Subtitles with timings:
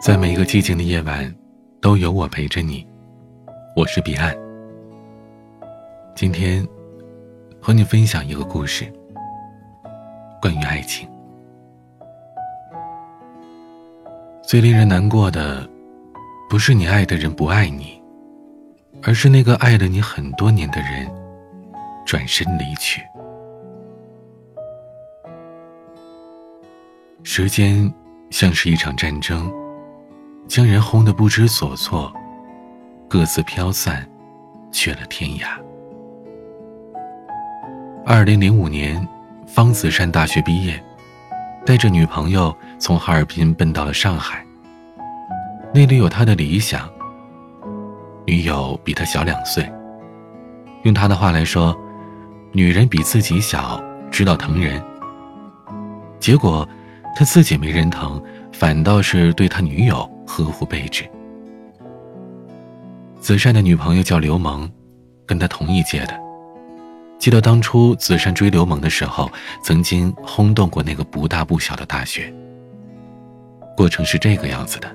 [0.00, 1.32] 在每一个寂静的夜晚，
[1.80, 2.86] 都有我陪着你。
[3.76, 4.34] 我是彼岸。
[6.14, 6.66] 今天
[7.60, 8.92] 和你分享一个故事，
[10.40, 11.08] 关于爱情。
[14.42, 15.66] 最令人难过的，
[16.50, 18.02] 不是你爱的人不爱你，
[19.02, 21.08] 而是那个爱了你很多年的人
[22.04, 23.00] 转身离去。
[27.24, 27.92] 时间
[28.30, 29.50] 像是一场战争。
[30.48, 32.12] 将人轰得不知所措，
[33.08, 34.06] 各自飘散，
[34.72, 35.46] 去了天涯。
[38.04, 39.06] 二零零五年，
[39.46, 40.82] 方子善大学毕业，
[41.64, 44.44] 带着女朋友从哈尔滨奔到了上海。
[45.72, 46.90] 那里有他的理想。
[48.26, 49.72] 女友比他小两岁，
[50.82, 51.76] 用他的话来说，
[52.50, 54.82] 女人比自己小，知道疼人。
[56.18, 56.68] 结果，
[57.14, 60.08] 他自己没人疼，反倒是对他女友。
[60.24, 61.04] 呵护备至。
[63.20, 64.70] 子善的女朋友叫刘萌，
[65.26, 66.18] 跟他同一届的。
[67.18, 69.30] 记得当初子善追刘萌的时候，
[69.62, 72.32] 曾经轰动过那个不大不小的大学。
[73.76, 74.90] 过程是这个样子的：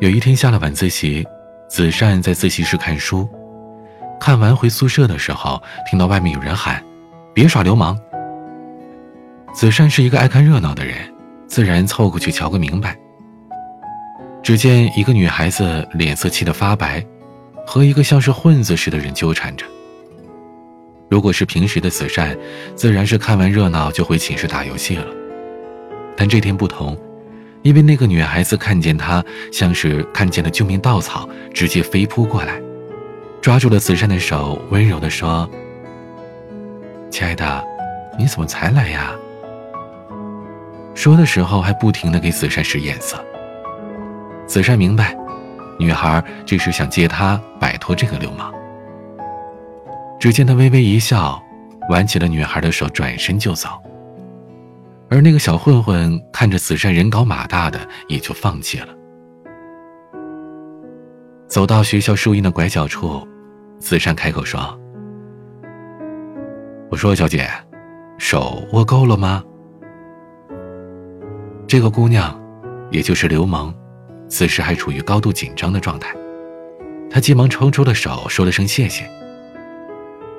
[0.00, 1.26] 有一天下了晚自习，
[1.68, 3.28] 子善在自习室看书，
[4.20, 5.60] 看完回宿舍的时候，
[5.90, 6.80] 听到外面有人喊
[7.34, 7.98] ：“别耍流氓！”
[9.52, 10.96] 子善是一个爱看热闹的人，
[11.46, 12.96] 自然凑过去瞧个明白。
[14.42, 17.04] 只见一个女孩子脸色气得发白，
[17.66, 19.64] 和一个像是混子似的人纠缠着。
[21.08, 22.36] 如果是平时的子善，
[22.74, 25.06] 自然是看完热闹就回寝室打游戏了。
[26.16, 26.96] 但这天不同，
[27.60, 32.60] 因为那个女孩子看见他，像是看见了救命稻草，直接飞扑过来，
[33.42, 35.48] 抓住了子善的手，温柔地说
[37.10, 37.62] ：“亲爱的，
[38.18, 39.14] 你怎么才来呀？”
[40.94, 43.22] 说的时候还不停地给子善使眼色。
[44.46, 45.16] 子善明白，
[45.78, 48.52] 女孩这是想借他摆脱这个流氓。
[50.20, 51.42] 只见他微微一笑，
[51.88, 53.68] 挽起了女孩的手，转身就走。
[55.08, 58.88] 而那个小混混看着子善人高马大的，也就放弃了。
[61.46, 63.26] 走到学校树荫的拐角处，
[63.78, 64.78] 子善开口说
[66.90, 67.46] ：“我说，小姐，
[68.16, 69.42] 手握够了吗？”
[71.72, 72.38] 这个姑娘，
[72.90, 73.74] 也就是刘萌。
[74.28, 76.14] 此时还处于高度紧张的状态，
[77.10, 79.10] 她急忙抽出了手，说了声谢谢。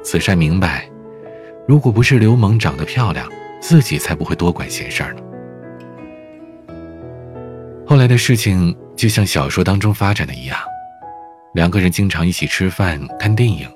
[0.04, 0.88] 子善明白，
[1.68, 3.28] 如果不是刘萌长得漂亮，
[3.60, 5.24] 自己才不会多管闲事呢。
[7.84, 10.60] 后来的事情就像小说当中发展的一样，
[11.56, 13.68] 两个人经常一起吃饭、看电影，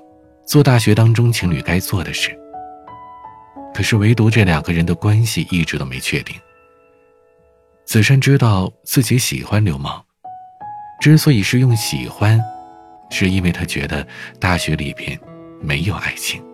[0.46, 2.30] 做大学当中情侣该做的事。
[3.74, 6.36] 可是唯独这两个人的关系一直都没确定。
[7.88, 9.90] 子善知道自己喜欢刘萌。
[11.00, 12.38] 之所以是用喜欢，
[13.08, 14.06] 是因为他觉得
[14.38, 15.18] 大学里边
[15.58, 16.44] 没有爱情。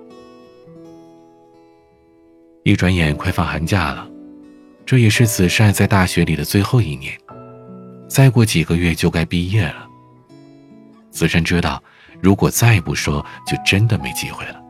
[2.63, 4.09] 一转眼快放寒假了，
[4.87, 7.19] 这也是子善在大学里的最后一年，
[8.09, 9.89] 再过几个月就该毕业了。
[11.11, 11.83] 子善知道，
[12.23, 14.63] 如果再不说，就真的没机会了。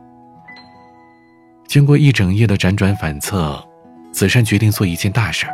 [1.67, 3.63] 经过一整夜的辗转反侧，
[4.11, 5.53] 子善决定做一件大事儿。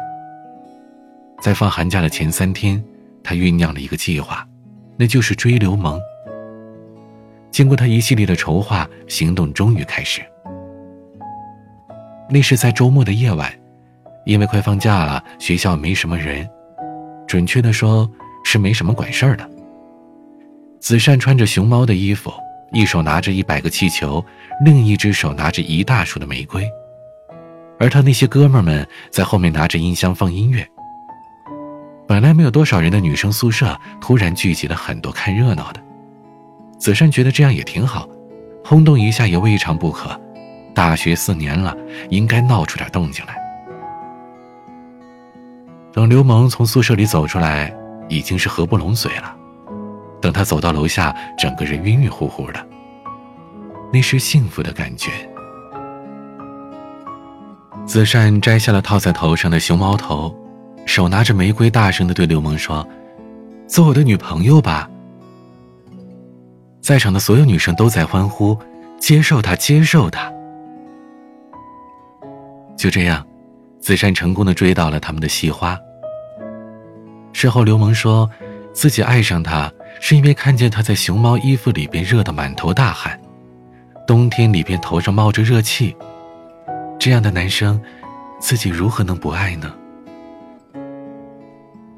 [1.42, 2.82] 在放寒假的前三天。
[3.24, 4.44] 他酝酿了一个计划，
[4.98, 6.02] 那就是追刘萌。
[7.52, 10.24] 经过他一系列的筹划，行动终于开始。
[12.28, 13.54] 那是在周末的夜晚，
[14.26, 16.50] 因为快放假了，学校没什么人，
[17.28, 18.10] 准确的说
[18.44, 19.48] 是没什么管事儿的。
[20.80, 22.34] 子善穿着熊猫的衣服，
[22.72, 24.26] 一手拿着一百个气球，
[24.66, 26.68] 另一只手拿着一大束的玫瑰，
[27.80, 30.68] 而他那些哥们儿们在后面拿着音箱放音乐。
[32.12, 35.82] 本来没有多少人的女生宿舍，突然聚集了很多看热闹的。
[36.78, 38.06] 子善觉得这样也挺好，
[38.66, 40.20] 轰动一下也未尝不可。
[40.76, 41.74] 大学四年了，
[42.10, 43.38] 应该闹出点动静来。
[45.94, 47.74] 等刘萌从宿舍里走出来，
[48.10, 49.34] 已经是合不拢嘴了。
[50.22, 52.68] 等他走到楼下，整个人晕晕乎乎的。
[53.94, 55.12] 那是幸福的感觉。
[57.86, 60.38] 子善摘下了套在头上的熊猫头。
[60.92, 62.86] 手拿着玫瑰，大声的对刘萌说
[63.66, 64.90] ：“做我的女朋友吧。”
[66.84, 68.58] 在场的所有女生都在欢呼
[69.00, 70.30] ：“接受他，接受他。”
[72.76, 73.26] 就这样，
[73.80, 75.80] 子善成功的追到了他们的系花。
[77.32, 78.30] 事后，刘萌说
[78.74, 79.72] 自己爱上他，
[80.02, 83.18] 是因为看见他在熊猫衣服里边热得满头大汗，
[84.06, 85.96] 冬天里边头上冒着热气，
[87.00, 87.82] 这样的男生
[88.42, 89.74] 自己如何能不爱呢？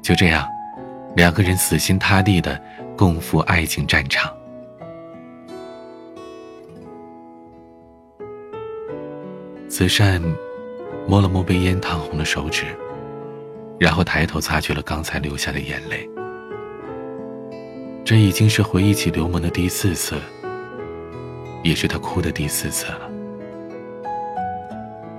[0.04, 0.46] 就这样，
[1.16, 2.60] 两个人死心塌地的
[2.94, 4.30] 共赴爱情战场。
[9.66, 10.22] 慈善
[11.08, 12.66] 摸了摸被烟烫红的手指，
[13.80, 16.06] 然后抬头擦去了刚才流下的眼泪。
[18.04, 20.16] 这已经是回忆起刘萌的第四次，
[21.62, 23.10] 也是他哭的第四次了。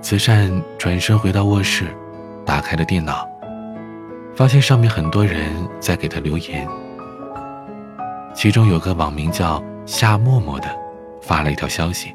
[0.00, 0.48] 慈善
[0.78, 1.86] 转身回到卧室，
[2.44, 3.28] 打开了电脑，
[4.36, 5.50] 发现上面很多人
[5.80, 6.68] 在给他留言。
[8.34, 10.68] 其中有个网名叫夏默默的，
[11.22, 12.14] 发了一条消息。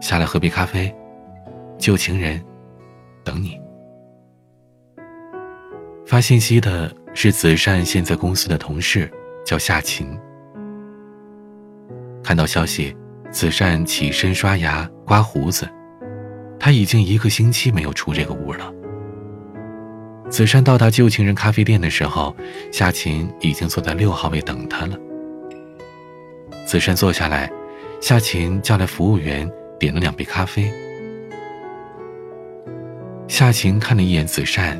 [0.00, 0.92] 下来喝杯咖啡，
[1.78, 2.44] 旧情人，
[3.22, 3.56] 等你。
[6.04, 9.08] 发信息的是子善现在公司的同事，
[9.46, 10.08] 叫夏琴。
[12.24, 12.96] 看到消息，
[13.30, 15.68] 子善起身刷牙、刮胡子，
[16.58, 18.72] 他已经一个星期没有出这个屋了。
[20.30, 22.34] 子善到达旧情人咖啡店的时候，
[22.72, 24.96] 夏琴已经坐在六号位等他了。
[26.66, 27.50] 子善坐下来，
[28.00, 29.50] 夏琴叫来服务员。
[29.78, 30.74] 点了两杯咖啡，
[33.28, 34.76] 夏晴看了一眼子善，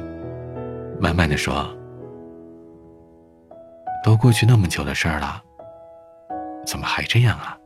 [1.01, 1.73] 慢慢的说
[4.03, 5.41] ：“都过去那么久的事儿了，
[6.67, 7.57] 怎么还这样啊？”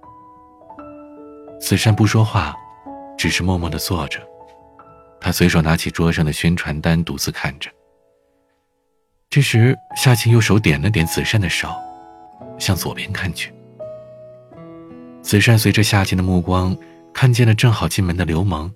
[1.58, 2.54] 子善不说话，
[3.16, 4.20] 只是默默的坐着。
[5.22, 7.70] 他随手拿起桌上的宣传单，独自看着。
[9.30, 11.72] 这时，夏晴用手点了点子善的手，
[12.58, 13.52] 向左边看去。
[15.22, 16.76] 子善随着夏晴的目光。
[17.14, 18.72] 看见了正好进门的刘萌。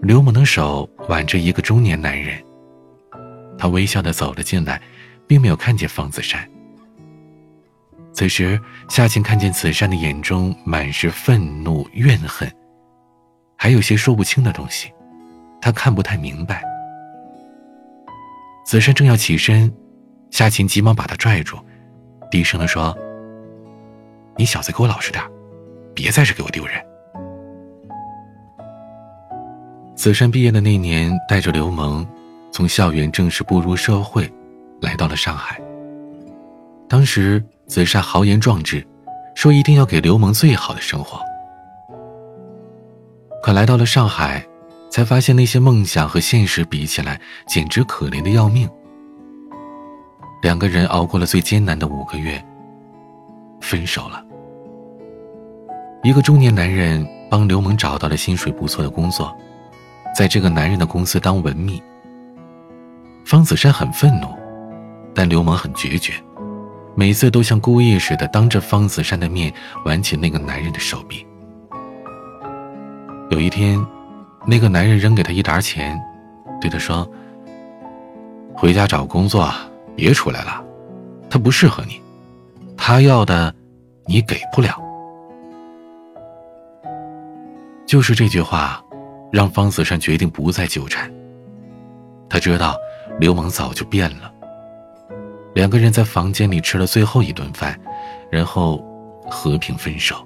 [0.00, 2.42] 刘萌的手挽着一个中年男人，
[3.58, 4.80] 他微笑的走了进来，
[5.26, 6.48] 并没有看见方子善。
[8.14, 8.58] 此时，
[8.88, 12.50] 夏晴看见子善的眼中满是愤怒、怨恨，
[13.58, 14.90] 还有些说不清的东西，
[15.62, 16.62] 他看不太明白。
[18.66, 19.72] 子善正要起身，
[20.30, 21.56] 夏晴急忙把他拽住，
[22.30, 22.96] 低声的说
[24.36, 25.24] ：“你小子给我老实点，
[25.94, 26.74] 别在这给我丢人。”
[29.94, 32.04] 子善毕业的那年，带着刘萌，
[32.50, 34.28] 从校园正式步入社会，
[34.80, 35.60] 来到了上海。
[36.88, 38.84] 当时子善豪言壮志，
[39.34, 41.20] 说一定要给刘萌最好的生活。
[43.42, 44.44] 可来到了上海，
[44.92, 48.68] 才发现那些梦想和现实比起来，简直可怜的要命。
[50.42, 52.44] 两个人熬过了最艰难的五个月，
[53.62, 54.22] 分手了。
[56.02, 59.34] 一个中年男人帮刘萌找到了薪水不错的工作。
[60.14, 61.82] 在这个男人的公司当文秘，
[63.24, 64.28] 方子珊很愤怒，
[65.14, 66.12] 但刘萌很决绝，
[66.94, 69.50] 每次都像故意似的当着方子珊的面
[69.86, 71.26] 挽起那个男人的手臂。
[73.30, 73.82] 有一天，
[74.46, 76.00] 那个男人扔给他一沓钱，
[76.60, 77.08] 对他说
[78.54, 79.52] ：“回家找工作，
[79.96, 80.62] 别出来了，
[81.30, 82.00] 他不适合你，
[82.76, 83.54] 他要的
[84.06, 84.80] 你给不了。”
[87.86, 88.82] 就是这句话。
[89.32, 91.10] 让方子善决定不再纠缠。
[92.28, 92.76] 他知道
[93.18, 94.30] 刘萌早就变了。
[95.54, 97.74] 两个人在房间里吃了最后一顿饭，
[98.30, 98.84] 然后
[99.30, 100.22] 和平分手。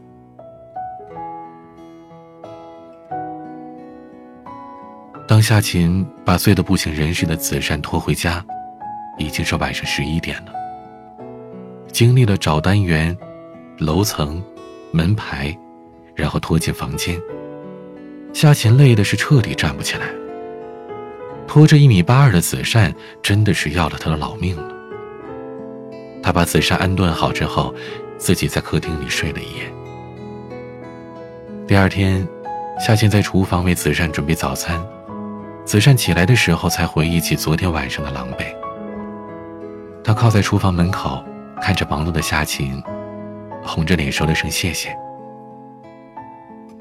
[5.36, 8.42] 当夏琴把醉得不省人事的子善拖回家，
[9.18, 10.52] 已经是晚上十一点了。
[11.92, 13.14] 经历了找单元、
[13.76, 14.42] 楼层、
[14.92, 15.54] 门牌，
[16.14, 17.20] 然后拖进房间。
[18.32, 20.06] 夏琴累的是彻底站不起来，
[21.46, 22.90] 拖着一米八二的子善
[23.22, 24.72] 真的是要了他的老命了。
[26.22, 27.74] 他把子善安顿好之后，
[28.16, 29.70] 自己在客厅里睡了一夜。
[31.66, 32.26] 第二天，
[32.80, 34.82] 夏琴在厨房为子善准备早餐，
[35.66, 38.54] 子善起来的时候才回忆起昨天晚上的狼狈。
[40.04, 41.22] 他靠在厨房门口，
[41.60, 42.80] 看着忙碌的夏琴，
[43.64, 44.96] 红着脸说了声谢谢。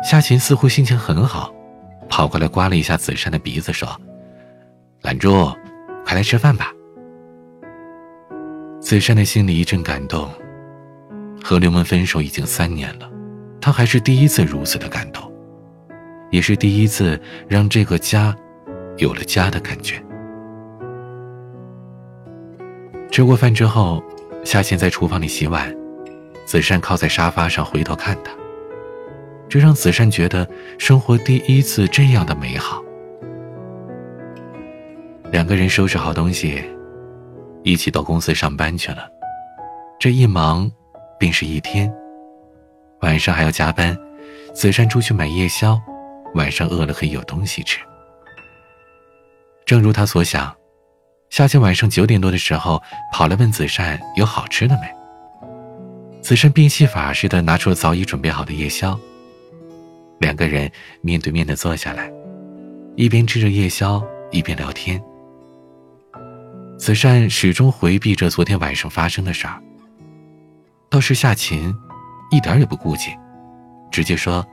[0.03, 1.51] 夏琴似乎心情很好，
[2.07, 3.89] 跑过来刮了一下子善的鼻子，说
[5.01, 5.51] ：“懒猪，
[6.05, 6.71] 快来吃饭吧。”
[8.79, 10.29] 子善的心里一阵感动。
[11.43, 13.09] 和刘萌分手已经三年了，
[13.59, 15.31] 他还是第一次如此的感动，
[16.31, 18.35] 也是第一次让这个家
[18.97, 20.01] 有了家的感觉。
[23.11, 24.03] 吃过饭之后，
[24.43, 25.73] 夏琴在厨房里洗碗，
[26.45, 28.31] 子善靠在沙发上回头看他。
[29.47, 30.47] 这让子善觉得
[30.77, 32.83] 生活第一次这样的美好。
[35.31, 36.63] 两个人收拾好东西，
[37.63, 39.07] 一起到公司上班去了。
[39.99, 40.69] 这一忙，
[41.17, 41.93] 便是一天。
[43.01, 43.95] 晚上还要加班，
[44.53, 45.79] 子善出去买夜宵，
[46.33, 47.79] 晚上饿了可以有东西吃。
[49.65, 50.55] 正如他所想，
[51.29, 52.81] 夏晴晚上九点多的时候
[53.11, 54.87] 跑来问子善有好吃的没。
[56.21, 58.97] 子善变戏法似的拿出了早已准备好的夜宵。
[60.19, 62.11] 两个人面对面的坐下来，
[62.95, 65.01] 一边吃着夜宵，一边聊天。
[66.77, 69.61] 子善始终回避着昨天晚上发生的事儿，
[70.89, 71.73] 倒是夏琴，
[72.31, 73.11] 一点也不顾忌，
[73.91, 74.45] 直接说：“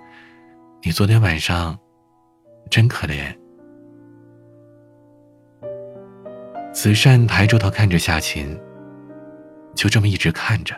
[0.82, 1.78] 你昨天晚上，
[2.70, 3.34] 真可怜。”
[6.72, 8.58] 子善抬着头看着夏琴，
[9.74, 10.74] 就这么一直看着。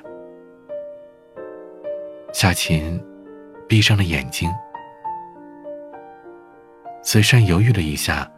[2.33, 3.01] 夏琴
[3.69, 4.51] 闭上了眼睛。
[7.01, 8.29] 子善犹豫了一下，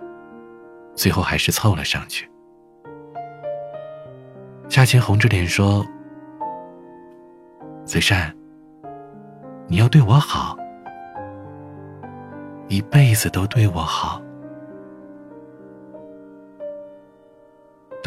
[0.94, 2.28] 最后还是凑了上去。
[4.68, 5.86] 夏晴红着脸说
[7.86, 8.36] ：“子善，
[9.66, 10.58] 你要对我好，
[12.68, 14.20] 一辈子都对我好。”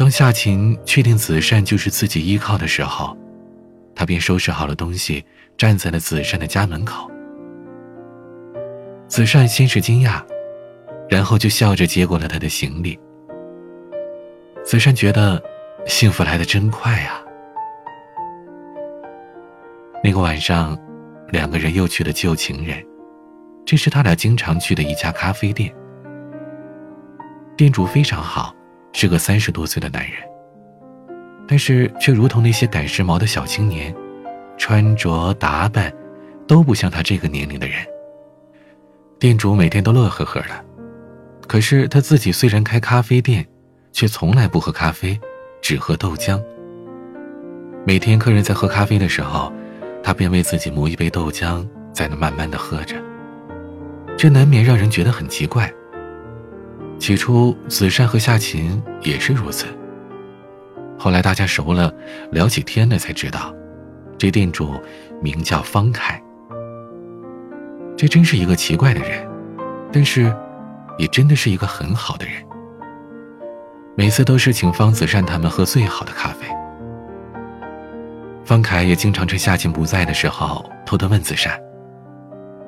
[0.00, 3.14] 当夏晴确定子善就是自己依靠的时候，
[3.94, 5.22] 他便收拾好了东西，
[5.58, 7.10] 站在了子善的家门口。
[9.08, 10.22] 子善先是惊讶，
[11.06, 12.98] 然后就笑着接过了他的行李。
[14.64, 15.38] 子善觉得。
[15.86, 17.18] 幸福来的真快呀！
[20.04, 20.78] 那个晚上，
[21.30, 22.84] 两个人又去了旧情人，
[23.64, 25.74] 这是他俩经常去的一家咖啡店。
[27.56, 28.54] 店主非常好，
[28.92, 30.14] 是个三十多岁的男人，
[31.46, 33.94] 但是却如同那些赶时髦的小青年，
[34.58, 35.92] 穿着打扮
[36.46, 37.76] 都不像他这个年龄的人。
[39.18, 40.64] 店主每天都乐呵呵的，
[41.46, 43.46] 可是他自己虽然开咖啡店，
[43.92, 45.18] 却从来不喝咖啡。
[45.62, 46.42] 只喝豆浆。
[47.86, 49.52] 每天客人在喝咖啡的时候，
[50.02, 52.96] 他便为自己磨一杯豆浆，在那慢慢的喝着。
[54.16, 55.70] 这难免让人觉得很奇怪。
[57.00, 59.64] 起初，子善和夏琴也是如此。
[60.98, 61.90] 后来大家熟了，
[62.30, 63.54] 聊起天来，才知道，
[64.18, 64.78] 这店主
[65.22, 66.22] 名叫方凯。
[67.96, 69.26] 这真是一个奇怪的人，
[69.90, 70.30] 但是，
[70.98, 72.34] 也真的是一个很好的人。
[73.96, 76.46] 每次都是请方子善他们喝最好的咖啡。
[78.44, 81.58] 方凯也经常趁夏晴不在的时候，偷偷问子善：“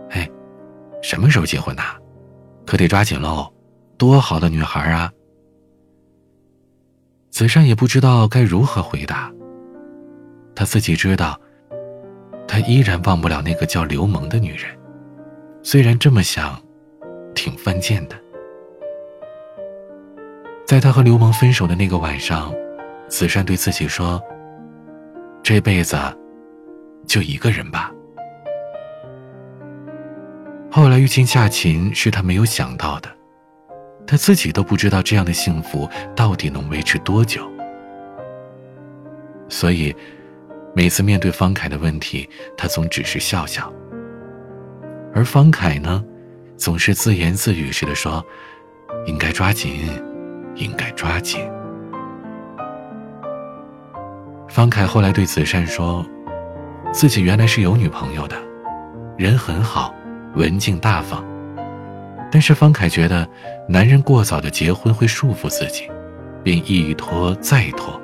[0.09, 0.27] 哎，
[1.03, 1.83] 什么时候结婚呐？
[2.65, 3.53] 可得抓紧喽，
[4.03, 5.13] 多好的女孩啊！”
[7.31, 9.31] 子善也不知道该如何回答。
[10.57, 11.39] 他自己知道，
[12.49, 14.77] 他依然忘不了那个叫刘萌的女人，
[15.63, 16.61] 虽然这么想，
[17.33, 18.17] 挺犯贱的。
[20.67, 22.53] 在他和刘萌分手的那个晚上，
[23.07, 24.21] 子善对自己说
[25.45, 25.97] ：“这辈子
[27.07, 27.93] 就一个人吧。”
[30.73, 33.09] 后来遇见夏琴是他没有想到的，
[34.13, 37.51] 他自己都不知道这样的幸福到底能维持多久。
[39.49, 39.97] 所以，
[40.75, 43.73] 每次面对方凯的问题，他总只是笑笑。
[45.15, 46.05] 而方凯呢，
[46.59, 48.23] 总是自言自语似的说
[49.09, 49.73] ：“应该抓紧。”
[50.57, 51.41] 应该抓紧。
[54.47, 56.05] 方凯后来对子善说
[56.93, 58.37] ：“自己原来是有女朋友的，
[59.17, 59.95] 人很好，
[60.35, 61.25] 文静大方。
[62.33, 63.29] 但是方凯觉得
[63.69, 65.89] 男人过早的结婚会束缚自己，
[66.43, 68.01] 便一拖再拖，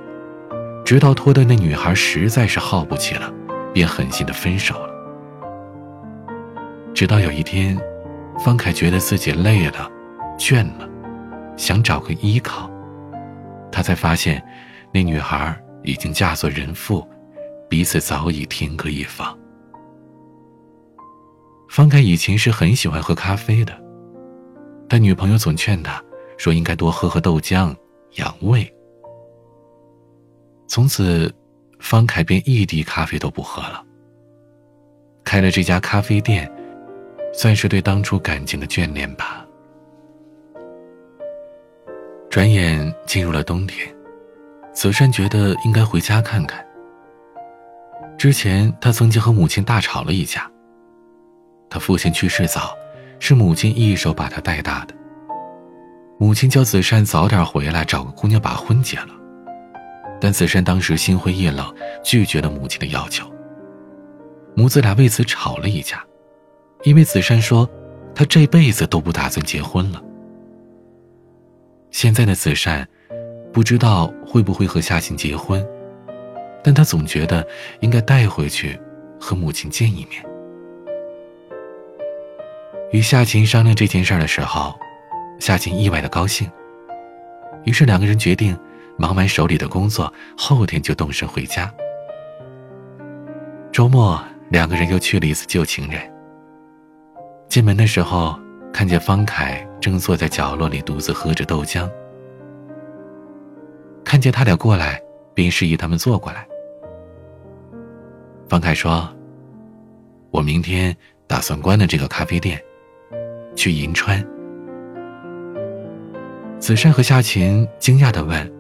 [0.85, 3.33] 直到拖的那女孩实在是耗不起了，
[3.73, 4.91] 便狠心的分手了。
[6.95, 7.81] 直到有一天，
[8.45, 9.91] 方凯觉得自己累了，
[10.39, 10.87] 倦了。”
[11.57, 12.71] 想找个依靠，
[13.73, 14.41] 他才发现，
[14.93, 17.05] 那女孩已经嫁作人妇，
[17.69, 19.37] 彼此早已天各一方。
[21.69, 23.73] 方凯以前是很喜欢喝咖啡的，
[24.89, 26.03] 但女朋友总劝他
[26.37, 27.75] 说应该多喝喝豆浆，
[28.15, 28.73] 养胃。
[30.67, 31.33] 从此，
[31.79, 33.85] 方凯便一滴咖啡都不喝了。
[35.25, 36.51] 开了这家咖啡店，
[37.35, 39.45] 算是对当初感情的眷恋吧。
[42.31, 43.95] 转眼进入了冬天，
[44.73, 46.65] 子善觉得应该回家看看。
[48.17, 50.51] 之前他曾经和母亲大吵了一架。
[51.71, 52.75] 他父亲去世早，
[53.19, 54.95] 是母亲一手把他带大的。
[56.19, 59.09] 母亲叫子善早点回来，找个姑娘把婚结了。
[60.21, 61.73] 但子善当时心灰意冷，
[62.03, 63.25] 拒绝了母亲的要求。
[64.57, 66.05] 母子俩为此吵了一架，
[66.83, 67.69] 因为子善说，
[68.17, 70.03] 他这辈子都不打算结婚了。
[71.93, 72.87] 现在的子善，
[73.53, 75.65] 不知道会不会和夏晴结婚，
[76.65, 77.47] 但他总觉得
[77.79, 78.77] 应该带回去，
[79.21, 80.28] 和母亲见一面。
[82.91, 84.75] 与夏琴商量这件事儿的时候，
[85.39, 86.51] 夏琴意外的高兴。
[87.65, 88.59] 于是两个人决定，
[88.97, 91.73] 忙完手里的工作，后天就动身回家。
[93.71, 94.19] 周末，
[94.49, 96.01] 两个人又去了一次旧情人。
[97.47, 98.39] 进门的时候，
[98.73, 101.87] 看见方凯正坐在角落里独自喝着豆浆。
[104.03, 104.99] 看见他俩过来，
[105.35, 106.47] 便示意他们坐过来。
[108.49, 109.07] 方凯说
[110.33, 112.59] ：“我明天打算关了这个咖啡店。”
[113.59, 114.25] 去银川，
[116.61, 118.53] 子善和夏琴惊讶的问：“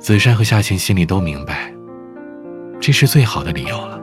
[0.00, 1.70] 子善和夏琴心里都明白，
[2.80, 4.00] 这是最好的理由了，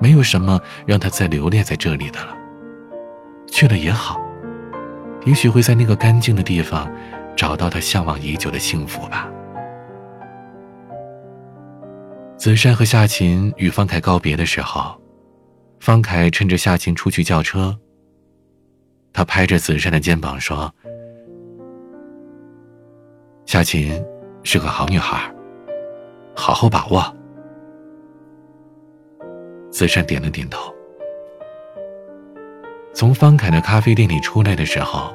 [0.00, 2.36] 没有什么让他再留恋在这里的了。
[3.48, 4.23] 去了也好。
[5.24, 6.90] 也许会在那个干净的地方，
[7.34, 9.30] 找到他向往已久的幸福吧。
[12.36, 15.00] 子善和夏琴与方凯告别的时候，
[15.80, 17.74] 方凯趁着夏琴出去叫车，
[19.14, 20.70] 他拍着子善的肩膀说
[23.46, 24.04] ：“夏琴
[24.42, 25.32] 是个好女孩，
[26.34, 27.02] 好好把握。”
[29.70, 30.73] 子善点了点头。
[32.94, 35.12] 从方凯的咖啡店里出来的时候，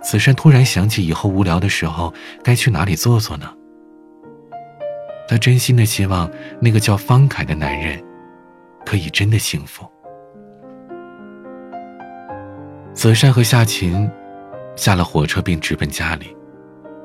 [0.00, 2.14] 子珊突然想起以后无聊的时候
[2.44, 3.52] 该去哪里坐坐呢？
[5.28, 8.00] 他真心的希望那个叫方凯的男人
[8.86, 9.84] 可以真的幸福。
[12.94, 14.08] 子珊和夏琴
[14.76, 16.36] 下了火车便直奔家里。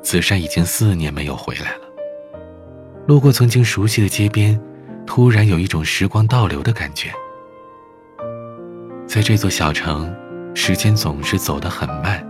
[0.04, 1.82] 子珊已经四年没有回来了。
[3.08, 4.60] 路过曾经熟悉的街边，
[5.08, 7.12] 突然有一种时光倒流的感觉。
[9.16, 10.14] 在这座小城，
[10.54, 12.22] 时间总是走得很慢。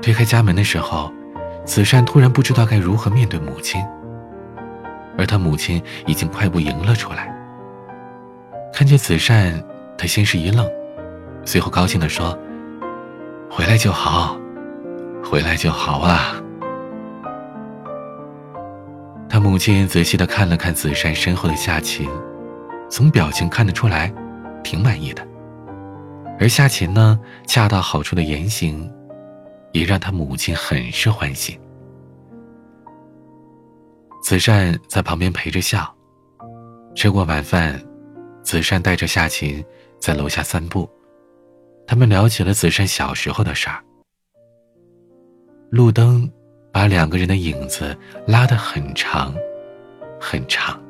[0.00, 1.12] 推开家门的时候，
[1.64, 3.82] 子善突然不知道该如何面对母亲，
[5.18, 7.28] 而他母亲已经快步迎了出来。
[8.72, 9.60] 看见子善，
[9.98, 10.64] 他先是一愣，
[11.44, 12.38] 随后高兴地说
[13.50, 14.38] ：“回来就好，
[15.24, 16.36] 回来就好啊。”
[19.28, 22.08] 他母亲仔细地看了看子善身后的夏晴，
[22.88, 24.14] 从表情看得出来。
[24.64, 25.24] 挺满意的，
[26.40, 28.90] 而夏琴呢，恰到好处的言行，
[29.72, 31.60] 也让他母亲很是欢喜。
[34.22, 35.94] 子善在旁边陪着笑。
[36.96, 37.80] 吃过晚饭，
[38.42, 39.62] 子善带着夏琴
[40.00, 40.88] 在楼下散步，
[41.86, 43.82] 他们聊起了子善小时候的事儿。
[45.70, 46.30] 路灯
[46.72, 47.96] 把两个人的影子
[48.26, 49.34] 拉得很长，
[50.20, 50.80] 很长。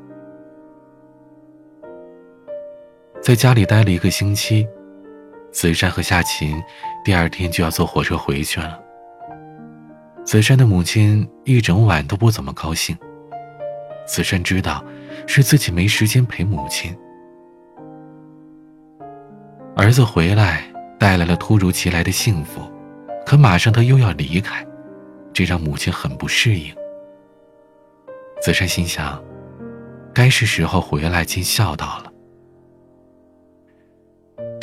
[3.25, 4.67] 在家里待了一个星期，
[5.51, 6.61] 子珊和夏琴
[7.03, 8.79] 第二天就要坐火车回去了。
[10.23, 12.95] 子珊的母亲一整晚都不怎么高兴。
[14.05, 14.85] 子珊知道，
[15.25, 16.95] 是自己没时间陪母亲。
[19.75, 20.61] 儿子回来
[20.99, 22.61] 带来了突如其来的幸福，
[23.25, 24.63] 可马上他又要离开，
[25.33, 26.71] 这让母亲很不适应。
[28.39, 29.19] 子珊心想，
[30.13, 32.11] 该是时候回来尽孝道了。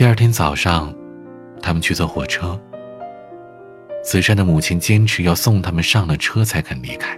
[0.02, 0.92] 第二天早上，
[1.62, 2.60] 他们去坐火车。
[4.02, 7.16] 子珊的母亲坚持要送他们上了车才肯离开。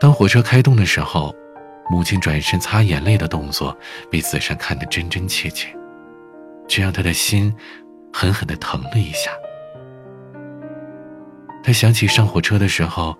[0.00, 1.36] 当火车开动的时候，
[1.90, 3.76] 母亲转身擦眼泪的动作
[4.10, 5.68] 被子珊看得真真切切，
[6.66, 7.54] 这让他的心
[8.10, 9.30] 狠狠地疼了一下。
[11.62, 13.14] 他想起上火车的时候，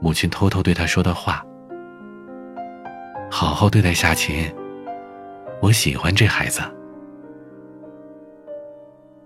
[0.00, 1.44] 母亲偷偷对他说的话
[3.30, 4.50] ：“好好对待夏琴，
[5.60, 6.62] 我喜欢这孩子。”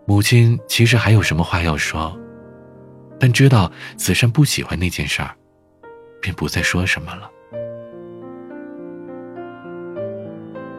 [0.08, 2.18] 母亲其实还有什么话要说，
[3.20, 5.32] 但知道子善不喜欢那件事儿，
[6.18, 7.30] 便不再说什么了。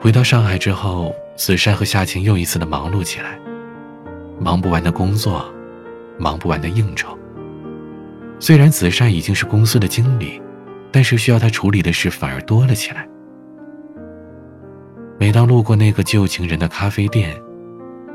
[0.02, 3.40] 回到上海之后，子善和夏晴又一次的忙碌起来，
[4.40, 5.46] 忙不完的工作，
[6.18, 7.16] 忙不完的应酬。
[8.40, 10.42] 虽然子善已经是公司的经理，
[10.92, 13.08] 但是需要他处理的事反而多了起来。
[15.20, 17.40] 每当路过那个旧情人的咖啡店，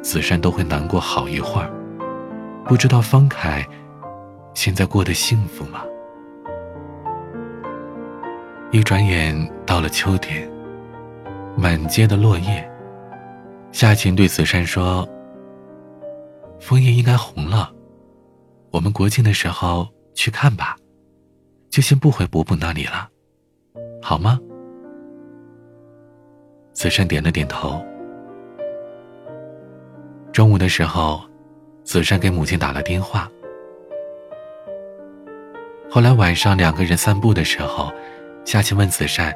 [0.04, 1.72] 子珊都会难过好一会儿，
[2.66, 3.66] 不知道方凯
[4.52, 5.82] 现在过得幸福吗？
[8.70, 10.46] 一转眼到了秋天，
[11.56, 12.70] 满街的落叶。
[13.72, 15.08] 夏晴对子珊说
[16.60, 17.72] ：“枫叶应该红了，
[18.70, 20.76] 我们国庆的时候去看吧，
[21.70, 23.08] 就先不回伯伯那里了，
[24.02, 24.38] 好吗？”
[26.74, 27.82] 子珊点了点头。
[30.34, 31.22] 中午的时候，
[31.84, 33.30] 子善给母亲打了电话。
[35.88, 37.92] 后来晚上两个人散步的时候，
[38.44, 39.32] 夏晴问子善：“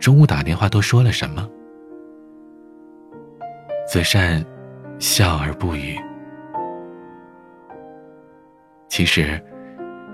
[0.00, 1.46] 中午打电话都说了什么？”
[3.86, 4.42] 子善
[4.98, 5.98] 笑而不语。
[8.88, 9.38] 其实，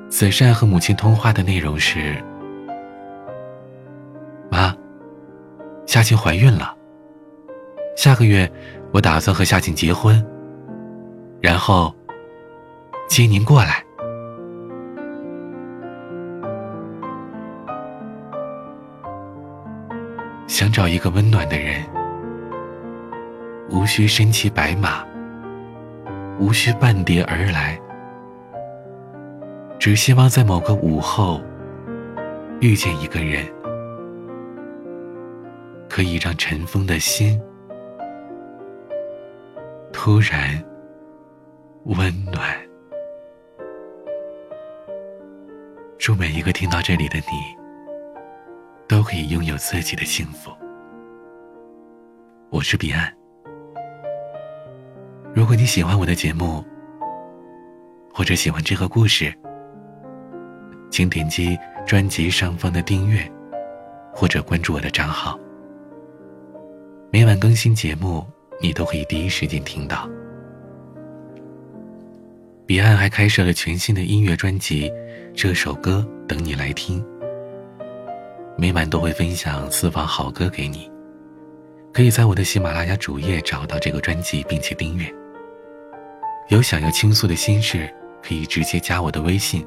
[0.09, 2.21] 子善和母亲通话的内容是
[4.51, 4.75] ：“妈，
[5.87, 6.77] 夏晴怀孕了。
[7.95, 8.51] 下个月
[8.95, 10.25] 我打算和夏晴结婚，
[11.41, 11.93] 然后
[13.09, 13.85] 接您过来。”
[20.47, 21.83] 想找一个温暖的人，
[23.69, 25.05] 无需身骑白马，
[26.39, 27.77] 无需半蝶而来，
[29.77, 31.41] 只希望在某个午后
[32.61, 33.45] 遇见一个人，
[35.89, 37.41] 可以让尘封的心
[40.05, 40.63] 突然
[41.85, 42.55] 温暖。
[45.97, 47.57] 祝每一个听到这里的你。
[48.87, 50.51] 都可以拥有自己的幸福。
[52.51, 53.11] 我是彼岸。
[55.35, 56.63] 如果你喜欢我的节目，
[58.13, 59.35] 或者喜欢这个故事，
[60.91, 63.27] 请点击专辑上方的订阅，
[64.13, 65.41] 或者关注我的账号。
[67.11, 68.23] 每晚更新节目，
[68.61, 70.09] 你都可以第一时间听到。
[72.67, 74.91] 彼岸还开设了全新的音乐专辑，
[75.35, 77.05] 这首歌等你来听。
[78.57, 80.91] 每晚都会分享私房好歌给你，
[81.93, 85.13] 可以在我的喜马拉雅主页找到这个专辑，并且订阅。
[86.49, 89.67] 有想要倾诉的心事，可以直接加我的微信，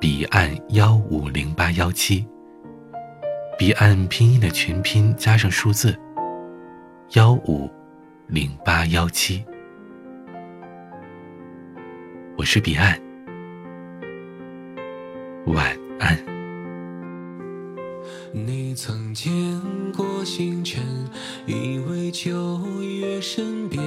[0.00, 2.26] 彼岸幺五零八幺七。
[3.56, 5.96] 彼岸拼音的全拼加上数字
[7.12, 7.70] 幺五
[8.28, 9.44] 零八幺七。
[12.36, 13.00] 我是彼岸，
[15.46, 16.18] 晚安。
[18.32, 19.32] 你曾见
[19.96, 20.82] 过星辰，
[21.46, 23.80] 依偎秋月身边。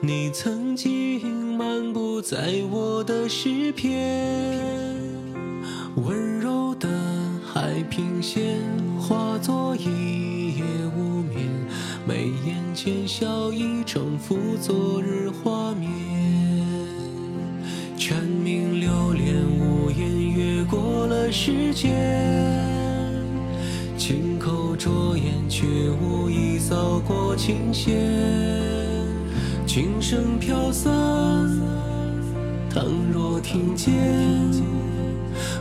[0.00, 4.96] 你曾经漫步在我的诗篇，
[5.96, 6.88] 温柔的
[7.44, 8.58] 海平线
[8.98, 10.23] 化作一，
[12.84, 15.88] 眼间笑意重复昨日画面。
[17.96, 21.94] 蝉鸣流连无言，越过了时间。
[23.96, 25.64] 轻口着眼，却
[25.98, 27.94] 无意扫过琴弦。
[29.66, 30.92] 琴声飘散，
[32.68, 33.94] 倘若听见，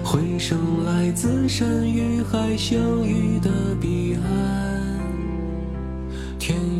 [0.03, 5.02] 回声来自山与海相遇的彼岸。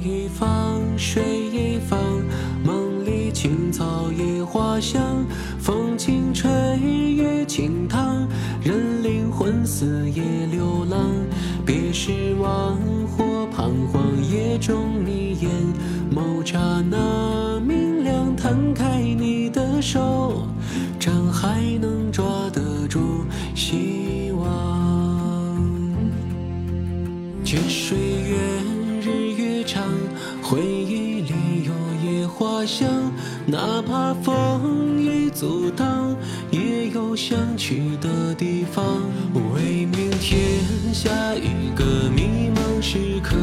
[0.03, 1.97] 一方，水一方，
[2.61, 5.25] 梦里青草野花香，
[5.57, 6.51] 风轻吹，
[7.15, 8.27] 月轻淌，
[8.61, 11.09] 任灵魂似野流浪。
[11.65, 15.49] 别失望或彷徨，夜中你眼
[16.13, 20.45] 眸刹那明亮，摊开你的手，
[20.99, 23.23] 掌还能抓得住
[23.55, 24.02] 希
[32.43, 32.89] 花香，
[33.45, 36.13] 哪怕风雨阻挡，
[36.51, 38.83] 也有想去的地方。
[39.55, 40.59] 为明天。
[40.93, 43.37] 下一个迷茫时刻，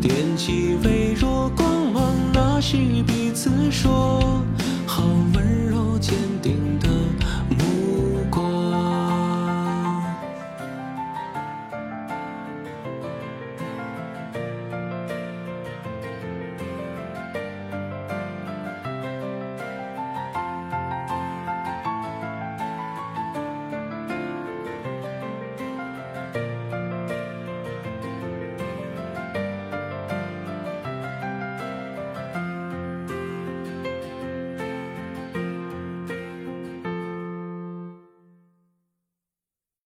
[0.00, 4.35] 点起微弱光芒，那是彼此说。